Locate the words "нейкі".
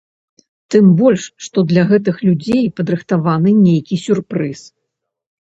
3.67-4.01